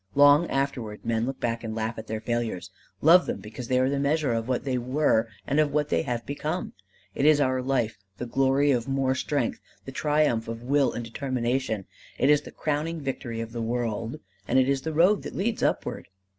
Long 0.15 0.49
afterwards 0.49 1.05
men 1.05 1.27
look 1.27 1.39
back 1.39 1.63
and 1.63 1.75
laugh 1.75 1.99
at 1.99 2.07
their 2.07 2.19
failures, 2.21 2.71
love 3.01 3.27
them 3.27 3.39
because 3.39 3.67
they 3.67 3.77
are 3.77 3.87
the 3.87 3.99
measure 3.99 4.33
of 4.33 4.47
what 4.47 4.63
they 4.63 4.79
were 4.79 5.27
and 5.45 5.59
of 5.59 5.71
what 5.71 5.89
they 5.89 6.01
have 6.01 6.25
become. 6.25 6.73
It 7.13 7.23
is 7.23 7.39
our 7.39 7.61
life, 7.61 7.99
the 8.17 8.25
glory 8.25 8.71
of 8.71 8.87
more 8.87 9.13
strength, 9.13 9.59
the 9.85 9.91
triumph 9.91 10.47
of 10.47 10.63
will 10.63 10.91
and 10.91 11.05
determination. 11.05 11.85
It 12.17 12.31
is 12.31 12.41
the 12.41 12.49
crowning 12.51 12.99
victory 12.99 13.41
of 13.41 13.51
the 13.51 13.61
world. 13.61 14.19
And 14.47 14.57
it 14.57 14.67
is 14.67 14.81
the 14.81 14.91
road 14.91 15.21
that 15.21 15.35
leads 15.35 15.61
upward. 15.61 16.07